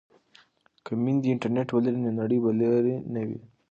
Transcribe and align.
که 0.85 0.91
میندې 1.03 1.29
انټرنیټ 1.31 1.69
ولري 1.71 1.99
نو 2.05 2.11
نړۍ 2.19 2.37
به 2.43 2.51
لرې 2.59 2.95
نه 3.13 3.21
وي. 3.27 3.39